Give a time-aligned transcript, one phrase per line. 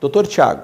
[0.00, 0.62] Doutor Tiago,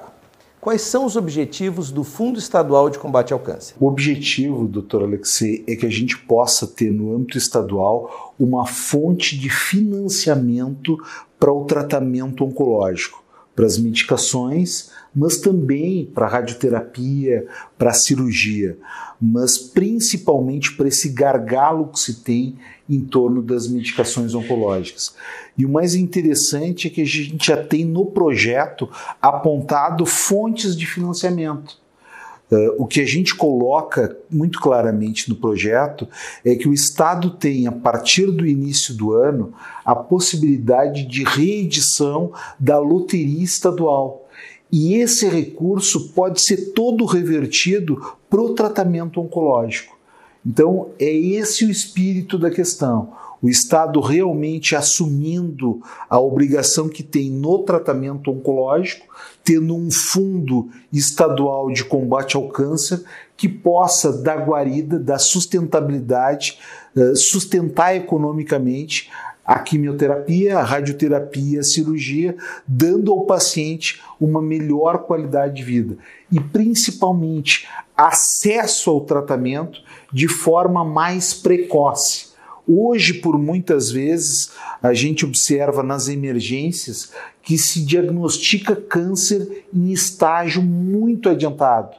[0.59, 3.75] quais são os objetivos do Fundo Estadual de Combate ao Câncer?
[3.79, 9.37] O objetivo, doutor Alexei, é que a gente possa ter no âmbito estadual uma fonte
[9.37, 10.97] de financiamento
[11.39, 13.23] para o tratamento oncológico,
[13.55, 17.47] para as medicações, mas também para radioterapia,
[17.77, 18.77] para cirurgia,
[19.19, 22.55] mas principalmente para esse gargalo que se tem
[22.89, 25.15] em torno das medicações oncológicas.
[25.57, 28.89] E o mais interessante é que a gente já tem no projeto
[29.21, 31.77] apontado fontes de financiamento.
[32.49, 36.07] Uh, o que a gente coloca muito claramente no projeto
[36.45, 42.31] é que o Estado tem, a partir do início do ano, a possibilidade de reedição
[42.57, 44.26] da loteria estadual.
[44.71, 49.97] E esse recurso pode ser todo revertido para o tratamento oncológico.
[50.45, 53.13] Então, é esse o espírito da questão.
[53.41, 55.79] O Estado realmente assumindo
[56.09, 59.05] a obrigação que tem no tratamento oncológico,
[59.43, 63.03] tendo um fundo estadual de combate ao câncer
[63.35, 66.57] que possa dar guarida, dar sustentabilidade,
[66.95, 69.11] eh, sustentar economicamente
[69.47, 72.35] a quimioterapia, a radioterapia, a cirurgia,
[72.67, 75.97] dando ao paciente uma melhor qualidade de vida
[76.29, 79.79] e principalmente acesso ao tratamento
[80.11, 82.27] de forma mais precoce.
[82.67, 84.51] Hoje, por muitas vezes,
[84.83, 91.95] a gente observa nas emergências que se diagnostica câncer em estágio muito adiantado.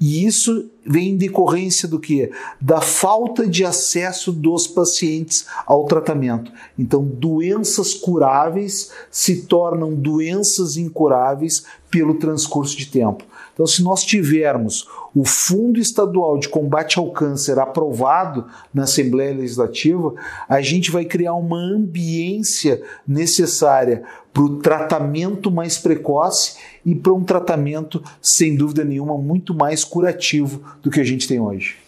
[0.00, 2.30] E isso vem em decorrência do que?
[2.60, 6.52] Da falta de acesso dos pacientes ao tratamento.
[6.78, 13.24] Então, doenças curáveis se tornam doenças incuráveis pelo transcurso de tempo.
[13.58, 20.14] Então, se nós tivermos o Fundo Estadual de Combate ao Câncer aprovado na Assembleia Legislativa,
[20.48, 27.24] a gente vai criar uma ambiência necessária para o tratamento mais precoce e para um
[27.24, 31.78] tratamento, sem dúvida nenhuma, muito mais curativo do que a gente tem hoje.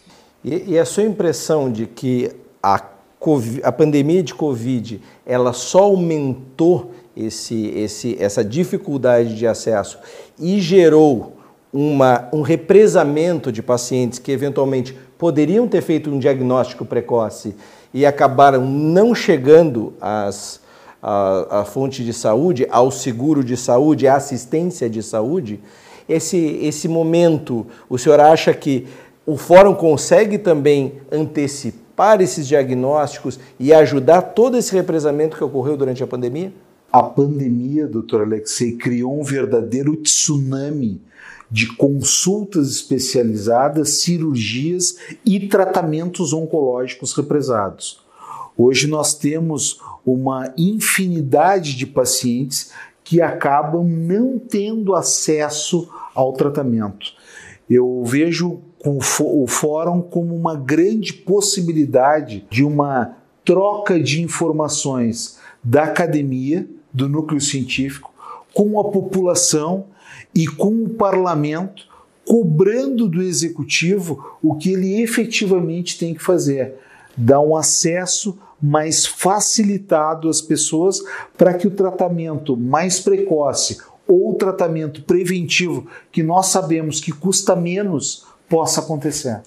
[0.44, 2.80] E, e a sua impressão de que a,
[3.20, 10.00] COVID, a pandemia de Covid ela só aumentou esse, esse, essa dificuldade de acesso
[10.36, 11.38] e gerou
[11.72, 17.54] uma, um represamento de pacientes que eventualmente poderiam ter feito um diagnóstico precoce
[17.92, 20.60] e acabaram não chegando às,
[21.02, 25.60] à, à fonte de saúde, ao seguro de saúde, à assistência de saúde,
[26.08, 28.86] esse, esse momento, o senhor acha que
[29.24, 36.02] o fórum consegue também antecipar esses diagnósticos e ajudar todo esse represamento que ocorreu durante
[36.02, 36.52] a pandemia?
[36.92, 41.00] A pandemia, doutor Alexei, criou um verdadeiro tsunami
[41.48, 48.00] de consultas especializadas, cirurgias e tratamentos oncológicos represados.
[48.56, 52.72] Hoje nós temos uma infinidade de pacientes
[53.04, 57.12] que acabam não tendo acesso ao tratamento.
[57.68, 66.68] Eu vejo o fórum como uma grande possibilidade de uma troca de informações da academia,
[66.92, 68.12] do núcleo científico,
[68.52, 69.86] com a população
[70.34, 71.88] e com o parlamento
[72.26, 76.74] cobrando do executivo o que ele efetivamente tem que fazer,
[77.16, 81.00] dar um acesso mais facilitado às pessoas
[81.36, 88.26] para que o tratamento mais precoce ou tratamento preventivo, que nós sabemos que custa menos,
[88.48, 89.40] possa acontecer.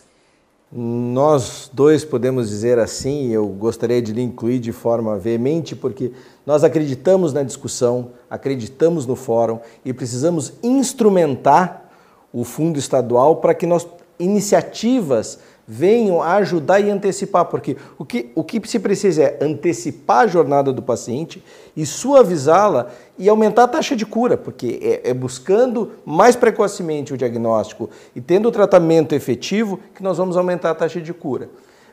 [0.76, 6.12] Nós dois podemos dizer assim, eu gostaria de lhe incluir de forma veemente, porque
[6.48, 11.92] nós acreditamos na discussão, acreditamos no fórum e precisamos instrumentar
[12.34, 15.38] o fundo estadual para que nós iniciativas
[15.68, 20.74] venham ajudar e antecipar, porque o que, o que se precisa é antecipar a jornada
[20.74, 21.44] do paciente
[21.76, 27.18] e suavizá-la e aumentar a taxa de cura, porque é, é, buscando mais precocemente o
[27.18, 31.50] diagnóstico e tendo o tratamento efetivo que nós vamos aumentar a taxa de cura.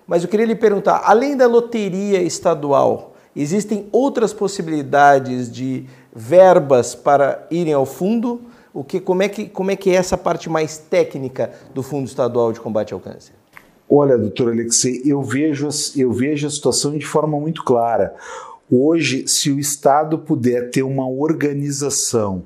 [0.07, 7.47] Mas eu queria lhe perguntar, além da loteria estadual, existem outras possibilidades de verbas para
[7.51, 8.43] irem ao fundo?
[8.75, 12.07] O que, como, é que, como é que é essa parte mais técnica do Fundo
[12.07, 13.40] Estadual de Combate ao Câncer?
[13.93, 18.15] Olha, doutor Alexei, eu vejo, eu vejo a situação de forma muito clara.
[18.71, 22.45] Hoje, se o Estado puder ter uma organização,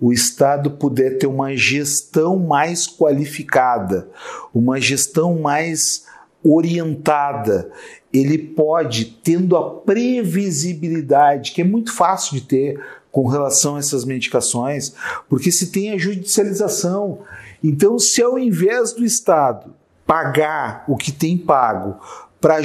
[0.00, 4.08] o Estado puder ter uma gestão mais qualificada,
[4.54, 6.04] uma gestão mais
[6.44, 7.72] orientada,
[8.12, 12.80] ele pode, tendo a previsibilidade, que é muito fácil de ter
[13.10, 14.94] com relação a essas medicações,
[15.28, 17.18] porque se tem a judicialização.
[17.64, 19.74] Então, se ao invés do Estado
[20.06, 21.98] pagar o que tem pago
[22.44, 22.56] para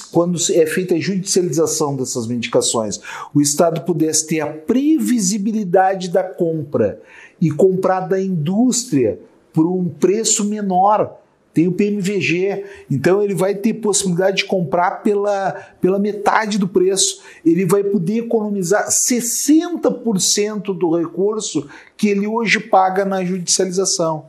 [0.00, 3.00] quando é feita a judicialização dessas medicações,
[3.32, 7.00] o Estado pudesse ter a previsibilidade da compra
[7.40, 9.18] e comprar da indústria
[9.50, 11.23] por um preço menor
[11.54, 17.22] tem o PMVG, então ele vai ter possibilidade de comprar pela, pela metade do preço.
[17.46, 24.26] Ele vai poder economizar 60% do recurso que ele hoje paga na judicialização.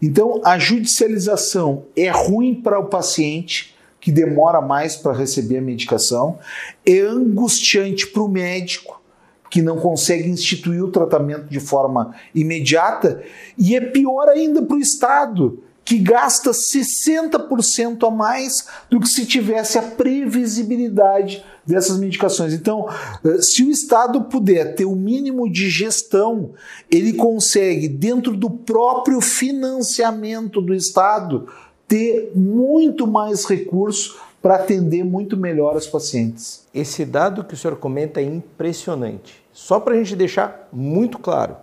[0.00, 6.38] Então, a judicialização é ruim para o paciente, que demora mais para receber a medicação,
[6.86, 9.02] é angustiante para o médico,
[9.50, 13.20] que não consegue instituir o tratamento de forma imediata,
[13.58, 19.24] e é pior ainda para o Estado que gasta 60% a mais do que se
[19.24, 22.52] tivesse a previsibilidade dessas medicações.
[22.52, 22.86] Então,
[23.24, 26.50] eh, se o Estado puder ter o mínimo de gestão,
[26.90, 31.48] ele consegue, dentro do próprio financiamento do Estado,
[31.86, 36.66] ter muito mais recursos para atender muito melhor os pacientes.
[36.74, 39.42] Esse dado que o senhor comenta é impressionante.
[39.54, 41.56] Só para a gente deixar muito claro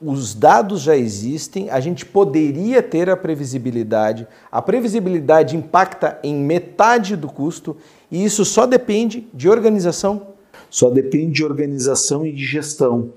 [0.00, 4.26] os dados já existem, a gente poderia ter a previsibilidade.
[4.50, 7.76] A previsibilidade impacta em metade do custo
[8.10, 10.28] e isso só depende de organização.
[10.70, 13.12] Só depende de organização e de gestão.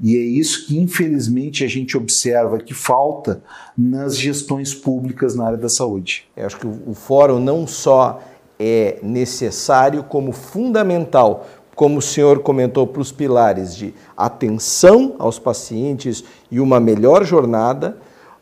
[0.00, 3.42] E é isso que, infelizmente, a gente observa que falta
[3.76, 6.28] nas gestões públicas na área da saúde.
[6.36, 8.22] Eu acho que o fórum não só
[8.60, 16.24] é necessário, como fundamental como o senhor comentou, para os pilares de atenção aos pacientes
[16.50, 17.96] e uma melhor jornada,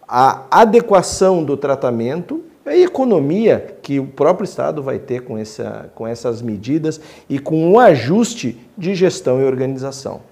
[0.08, 6.06] a adequação do tratamento a economia que o próprio Estado vai ter com, essa, com
[6.06, 6.98] essas medidas
[7.28, 10.22] e com um ajuste de gestão e organização.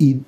[0.00, 0.18] E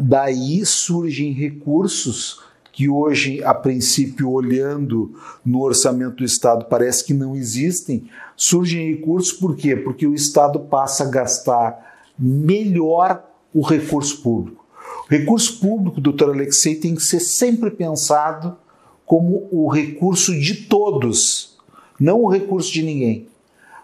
[0.00, 2.40] daí surgem recursos
[2.72, 5.14] que hoje, a princípio, olhando
[5.44, 9.76] no orçamento do Estado, parece que não existem, surgem recursos por quê?
[9.76, 13.22] Porque o Estado passa a gastar melhor
[13.52, 14.64] o recurso público.
[15.06, 18.56] O recurso público, doutor Alexei, tem que ser sempre pensado
[19.04, 21.58] como o recurso de todos,
[22.00, 23.28] não o recurso de ninguém.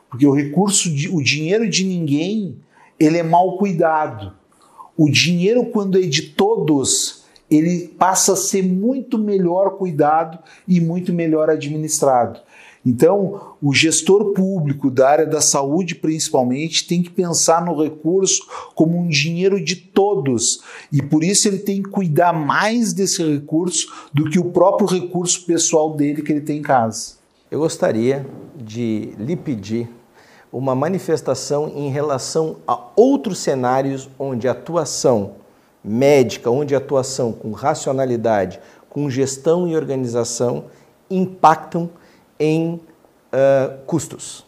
[0.09, 2.57] Porque o recurso, de, o dinheiro de ninguém,
[2.99, 4.33] ele é mal cuidado.
[4.97, 11.13] O dinheiro, quando é de todos, ele passa a ser muito melhor cuidado e muito
[11.13, 12.41] melhor administrado.
[12.85, 18.97] Então, o gestor público da área da saúde, principalmente, tem que pensar no recurso como
[18.97, 20.63] um dinheiro de todos
[20.93, 25.45] e por isso ele tem que cuidar mais desse recurso do que o próprio recurso
[25.45, 27.17] pessoal dele que ele tem em casa.
[27.51, 29.91] Eu gostaria de lhe pedir
[30.53, 35.33] uma manifestação em relação a outros cenários onde a atuação
[35.83, 40.65] médica, onde a atuação com racionalidade, com gestão e organização
[41.11, 41.91] impactam
[42.39, 42.75] em
[43.33, 44.45] uh, custos.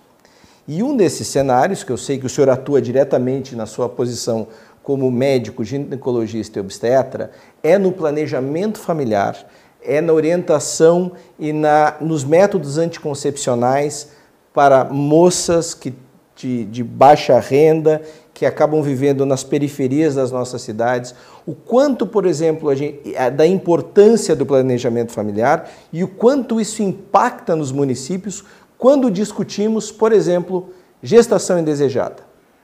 [0.67, 4.47] E um desses cenários, que eu sei que o senhor atua diretamente na sua posição
[4.83, 7.31] como médico, ginecologista e obstetra,
[7.63, 9.37] é no planejamento familiar,
[9.83, 14.11] é na orientação e na, nos métodos anticoncepcionais
[14.53, 15.95] para moças que,
[16.37, 18.03] de, de baixa renda
[18.41, 21.15] que acabam vivendo nas periferias das nossas cidades,
[21.45, 27.55] o quanto, por exemplo, gente, da importância do planejamento familiar e o quanto isso impacta
[27.55, 28.43] nos municípios
[28.79, 30.71] quando discutimos, por exemplo,
[31.03, 32.23] gestação indesejada.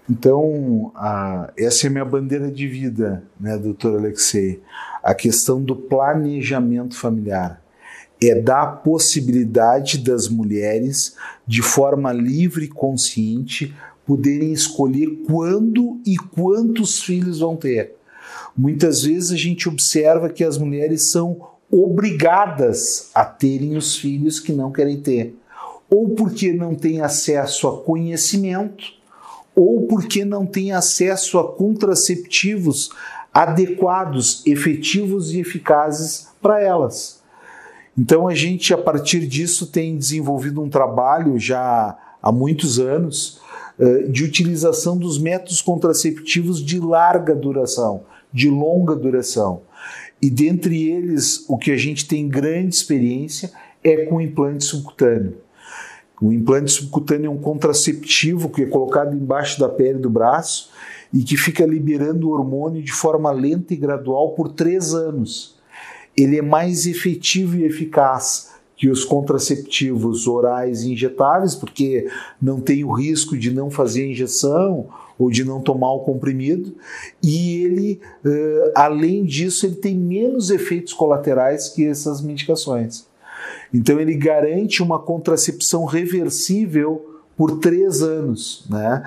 [0.09, 4.62] Então, a, essa é a minha bandeira de vida, né, doutor Alexei?
[5.03, 7.61] A questão do planejamento familiar.
[8.19, 16.17] É dar a possibilidade das mulheres, de forma livre e consciente, poderem escolher quando e
[16.17, 17.97] quantos filhos vão ter.
[18.57, 24.53] Muitas vezes a gente observa que as mulheres são obrigadas a terem os filhos que
[24.53, 25.35] não querem ter,
[25.91, 28.85] ou porque não têm acesso a conhecimento,
[29.55, 32.91] ou porque não têm acesso a contraceptivos
[33.33, 37.23] adequados, efetivos e eficazes para elas.
[37.99, 43.41] Então a gente, a partir disso, tem desenvolvido um trabalho já há muitos anos
[44.09, 49.62] de utilização dos métodos contraceptivos de larga duração, de longa duração.
[50.21, 53.52] E dentre eles, o que a gente tem grande experiência
[53.85, 55.37] é com o implante subcutâneo.
[56.21, 60.71] O implante subcutâneo é um contraceptivo que é colocado embaixo da pele do braço
[61.12, 65.56] e que fica liberando o hormônio de forma lenta e gradual por três anos.
[66.16, 72.06] Ele é mais efetivo e eficaz que os contraceptivos orais injetáveis, porque
[72.40, 74.87] não tem o risco de não fazer injeção
[75.18, 76.75] ou de não tomar o comprimido,
[77.23, 83.06] e ele, uh, além disso, ele tem menos efeitos colaterais que essas medicações.
[83.73, 89.02] Então ele garante uma contracepção reversível por três anos, né?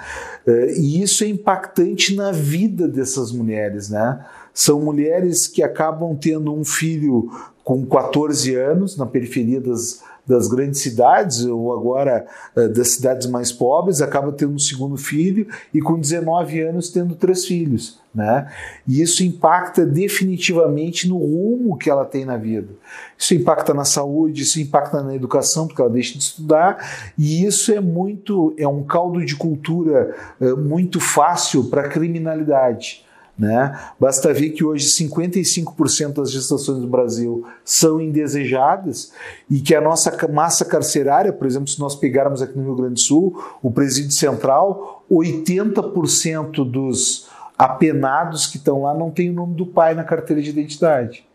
[0.47, 4.25] Uh, e isso é impactante na vida dessas mulheres, né?
[4.51, 7.31] São mulheres que acabam tendo um filho
[7.69, 13.51] com 14 anos na periferia das, das grandes cidades, ou agora uh, das cidades mais
[13.51, 17.99] pobres, acaba tendo um segundo filho e com 19 anos tendo três filhos.
[18.11, 18.51] Né?
[18.87, 22.69] E isso impacta definitivamente no rumo que ela tem na vida.
[23.15, 27.71] Isso impacta na saúde, isso impacta na educação, porque ela deixa de estudar, e isso
[27.71, 33.05] é muito, é um caldo de cultura uh, muito fácil para a criminalidade.
[33.39, 33.79] Né?
[33.97, 39.13] Basta ver que hoje 55% das gestações do Brasil são indesejadas
[39.49, 42.95] e que a nossa massa carcerária, por exemplo, se nós pegarmos aqui no Rio Grande
[42.95, 49.55] do Sul, o presídio central, 80% dos apenados que estão lá não tem o nome
[49.55, 51.25] do pai na carteira de identidade.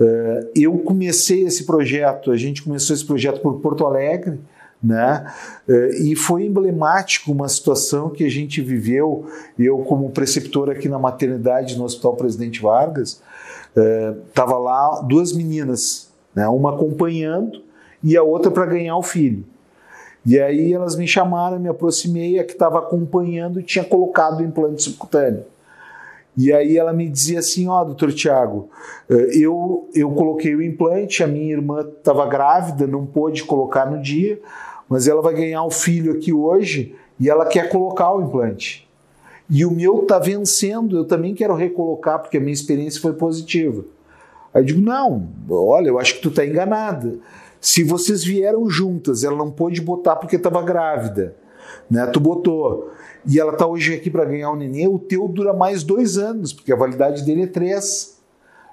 [0.00, 4.40] Eh, eu comecei esse projeto, a gente começou esse projeto por Porto Alegre,
[4.82, 5.26] né?
[5.68, 9.26] Eh, e foi emblemático uma situação que a gente viveu,
[9.58, 13.20] eu como preceptor aqui na maternidade no Hospital Presidente Vargas,
[14.28, 16.48] estava eh, lá duas meninas, né?
[16.48, 17.62] uma acompanhando
[18.02, 19.44] e a outra para ganhar o filho.
[20.24, 24.82] E aí elas me chamaram, me aproximei, a que estava acompanhando tinha colocado o implante
[24.82, 25.44] subcutâneo.
[26.38, 28.70] E aí ela me dizia assim, ó, oh, doutor Tiago,
[29.10, 34.00] eh, eu, eu coloquei o implante, a minha irmã estava grávida, não pôde colocar no
[34.00, 34.40] dia,
[34.88, 38.88] mas ela vai ganhar o filho aqui hoje e ela quer colocar o implante.
[39.50, 43.84] E o meu está vencendo, eu também quero recolocar, porque a minha experiência foi positiva.
[44.54, 47.16] Aí eu digo, não, olha, eu acho que tu está enganada.
[47.60, 51.34] Se vocês vieram juntas, ela não pôde botar porque estava grávida,
[51.90, 52.06] né?
[52.06, 52.90] Tu botou.
[53.26, 56.52] E ela está hoje aqui para ganhar o nenê, o teu dura mais dois anos,
[56.52, 58.18] porque a validade dele é três.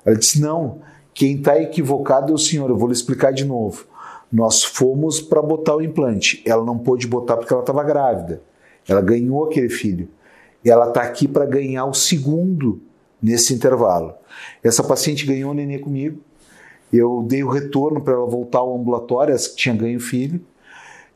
[0.05, 0.79] Ela disse, não,
[1.13, 3.85] quem está equivocado é o senhor, eu vou lhe explicar de novo.
[4.31, 6.41] Nós fomos para botar o implante.
[6.45, 8.41] Ela não pôde botar porque ela estava grávida.
[8.87, 10.09] Ela ganhou aquele filho.
[10.63, 12.81] Ela está aqui para ganhar o segundo
[13.21, 14.13] nesse intervalo.
[14.63, 16.19] Essa paciente ganhou o nenê comigo.
[16.91, 20.41] Eu dei o retorno para ela voltar ao ambulatório, essa que tinha ganho filho.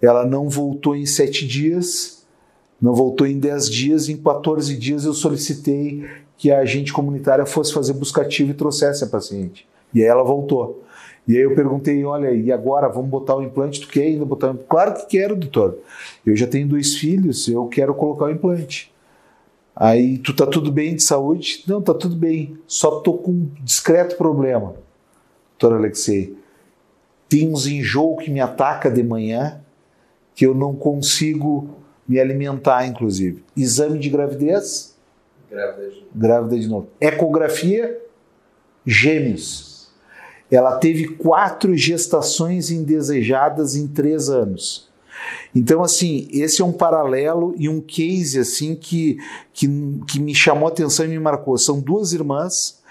[0.02, 2.26] Ela não voltou em sete dias,
[2.82, 4.10] não voltou em dez dias.
[4.10, 6.06] Em 14 dias eu solicitei
[6.38, 9.68] que a agente comunitária fosse fazer buscativo e trouxesse a paciente.
[9.94, 10.84] E aí ela voltou.
[11.28, 13.82] E aí eu perguntei, olha, e agora vamos botar o implante?
[13.82, 14.70] Tu quer ainda botar o implante?
[14.70, 15.78] Claro que quero, doutor.
[16.26, 18.92] Eu já tenho dois filhos, eu quero colocar o implante.
[19.76, 21.64] Aí, tu tá tudo bem de saúde?
[21.68, 22.58] Não, tá tudo bem.
[22.68, 24.74] Só tô com um discreto problema,
[25.60, 26.36] doutor Alexei.
[27.30, 29.62] Tem uns enjoo que me ataca de manhã,
[30.40, 31.76] que eu não consigo
[32.08, 33.44] me alimentar, inclusive.
[33.58, 34.96] Exame de gravidez?
[35.52, 36.08] Grávida de novo.
[36.16, 36.88] Grávida de novo.
[37.02, 38.02] Ecografia?
[38.86, 39.70] Gêmeos
[40.52, 44.90] ela teve quatro gestações indesejadas em três anos.
[45.54, 49.18] Então, assim, esse é um paralelo e um case assim que,
[49.54, 49.68] que,
[50.08, 51.58] que me chamou a atenção e me marcou.
[51.58, 52.82] São duas irmãs,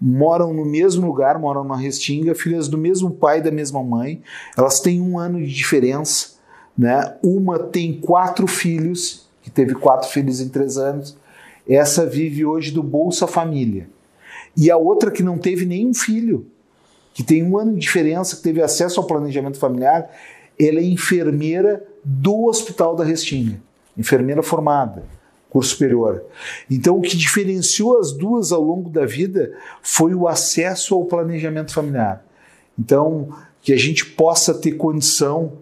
[0.00, 4.22] moram no mesmo lugar, moram na Restinga, filhas do mesmo pai e da mesma mãe.
[4.56, 6.40] Elas têm um ano de diferença.
[6.76, 7.16] Né?
[7.22, 11.16] Uma tem quatro filhos, que teve quatro filhos em três anos.
[11.68, 13.88] Essa vive hoje do Bolsa Família.
[14.56, 16.46] E a outra que não teve nenhum filho
[17.14, 20.10] que tem um ano de diferença, que teve acesso ao planejamento familiar,
[20.58, 23.60] ela é enfermeira do Hospital da Restinga,
[23.96, 25.04] enfermeira formada,
[25.50, 26.24] curso superior.
[26.70, 29.52] Então, o que diferenciou as duas ao longo da vida
[29.82, 32.24] foi o acesso ao planejamento familiar.
[32.78, 33.28] Então,
[33.60, 35.52] que a gente possa ter condição,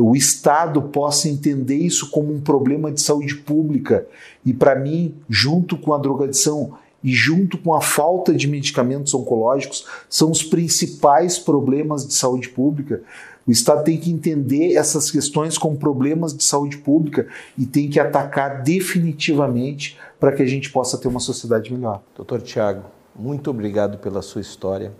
[0.00, 4.06] o Estado possa entender isso como um problema de saúde pública
[4.44, 9.86] e, para mim, junto com a drogadição, e, junto com a falta de medicamentos oncológicos,
[10.08, 13.02] são os principais problemas de saúde pública.
[13.46, 17.26] O Estado tem que entender essas questões como problemas de saúde pública
[17.56, 22.02] e tem que atacar definitivamente para que a gente possa ter uma sociedade melhor.
[22.14, 22.82] Doutor Tiago,
[23.16, 24.92] muito obrigado pela sua história,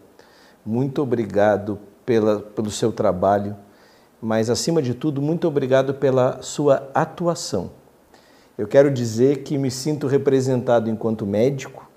[0.65, 3.57] muito obrigado pela, pelo seu trabalho,
[4.21, 7.71] mas acima de tudo, muito obrigado pela sua atuação.
[8.57, 11.89] Eu quero dizer que me sinto representado enquanto médico,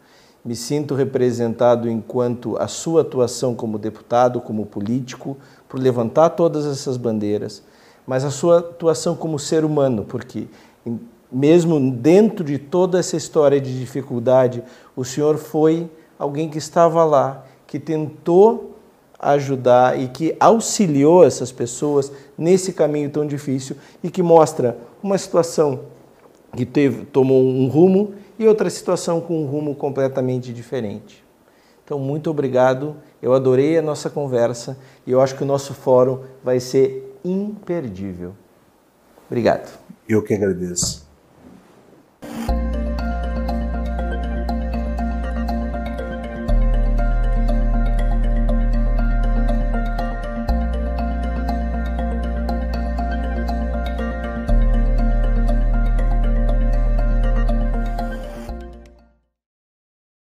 [0.44, 5.38] me sinto representado enquanto a sua atuação como deputado, como político,
[5.68, 7.64] por levantar todas essas bandeiras,
[8.06, 10.48] mas a sua atuação como ser humano, porque
[11.32, 14.64] mesmo dentro de toda essa história de dificuldade,
[14.96, 18.71] o senhor foi alguém que estava lá, que tentou
[19.22, 25.82] ajudar e que auxiliou essas pessoas nesse caminho tão difícil e que mostra uma situação
[26.56, 31.24] que teve, tomou um rumo e outra situação com um rumo completamente diferente.
[31.86, 32.96] Então, muito obrigado.
[33.22, 38.34] Eu adorei a nossa conversa e eu acho que o nosso fórum vai ser imperdível.
[39.30, 39.78] Obrigado.
[40.10, 41.11] Eu que agradeço.